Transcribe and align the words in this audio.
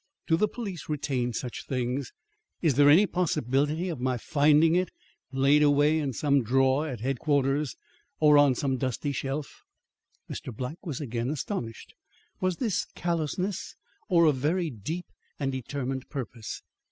Do 0.25 0.35
the 0.35 0.47
police 0.47 0.89
retain 0.89 1.31
such 1.31 1.67
things? 1.67 2.11
Is 2.59 2.73
there 2.73 2.89
any 2.89 3.05
possibility 3.05 3.87
of 3.87 3.99
my 3.99 4.17
finding 4.17 4.73
it 4.75 4.89
laid 5.31 5.61
away 5.61 5.99
in 5.99 6.11
some 6.11 6.41
drawer 6.41 6.87
at 6.87 7.01
Headquarters 7.01 7.75
or 8.19 8.35
on 8.39 8.55
some 8.55 8.77
dusty 8.77 9.11
shelf?" 9.11 9.61
Mr. 10.27 10.51
Black 10.51 10.83
was 10.83 11.01
again 11.01 11.29
astonished. 11.29 11.93
Was 12.39 12.57
this 12.57 12.87
callousness 12.95 13.75
or 14.09 14.25
a 14.25 14.31
very 14.31 14.71
deep 14.71 15.05
and 15.39 15.51
determined 15.51 16.09
purpose. 16.09 16.63